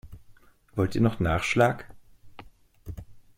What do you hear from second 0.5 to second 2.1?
Wollt ihr noch Nachschlag?